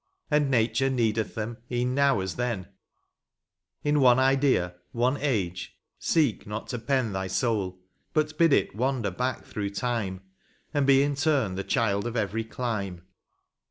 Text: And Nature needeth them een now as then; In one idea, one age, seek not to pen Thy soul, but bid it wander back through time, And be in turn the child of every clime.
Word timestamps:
And 0.31 0.49
Nature 0.49 0.89
needeth 0.89 1.35
them 1.35 1.59
een 1.71 1.93
now 1.93 2.21
as 2.23 2.35
then; 2.35 2.69
In 3.83 3.99
one 3.99 4.17
idea, 4.17 4.73
one 4.93 5.15
age, 5.19 5.77
seek 5.99 6.47
not 6.47 6.65
to 6.69 6.79
pen 6.79 7.13
Thy 7.13 7.27
soul, 7.27 7.79
but 8.11 8.35
bid 8.35 8.51
it 8.51 8.75
wander 8.75 9.11
back 9.11 9.45
through 9.45 9.69
time, 9.69 10.21
And 10.73 10.87
be 10.87 11.03
in 11.03 11.13
turn 11.13 11.53
the 11.53 11.63
child 11.63 12.07
of 12.07 12.15
every 12.17 12.43
clime. 12.43 13.03